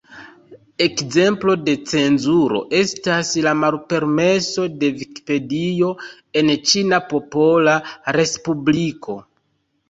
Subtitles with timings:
[0.83, 5.91] Ekzemplo de cenzuro estas la malpermeso de Vikipedio
[6.43, 7.77] en Ĉina Popola
[8.19, 9.21] Respubliko.